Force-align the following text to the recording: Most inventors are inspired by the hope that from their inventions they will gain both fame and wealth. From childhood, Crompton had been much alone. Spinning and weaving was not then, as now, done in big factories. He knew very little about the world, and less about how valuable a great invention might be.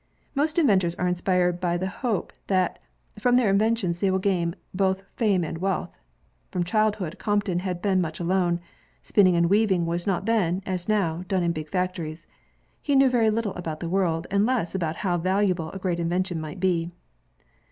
Most 0.33 0.57
inventors 0.57 0.95
are 0.95 1.07
inspired 1.07 1.59
by 1.59 1.77
the 1.77 1.85
hope 1.85 2.33
that 2.47 2.79
from 3.19 3.35
their 3.35 3.51
inventions 3.51 3.99
they 3.99 4.09
will 4.09 4.17
gain 4.17 4.55
both 4.73 5.03
fame 5.15 5.43
and 5.43 5.59
wealth. 5.59 5.95
From 6.49 6.63
childhood, 6.63 7.19
Crompton 7.19 7.59
had 7.59 7.83
been 7.83 8.01
much 8.01 8.19
alone. 8.19 8.59
Spinning 9.03 9.35
and 9.35 9.47
weaving 9.47 9.85
was 9.85 10.07
not 10.07 10.25
then, 10.25 10.63
as 10.65 10.89
now, 10.89 11.23
done 11.27 11.43
in 11.43 11.51
big 11.51 11.69
factories. 11.69 12.25
He 12.81 12.95
knew 12.95 13.11
very 13.11 13.29
little 13.29 13.53
about 13.53 13.79
the 13.79 13.89
world, 13.89 14.25
and 14.31 14.43
less 14.43 14.73
about 14.73 14.95
how 15.05 15.19
valuable 15.19 15.69
a 15.71 15.77
great 15.77 15.99
invention 15.99 16.41
might 16.41 16.59
be. 16.59 16.89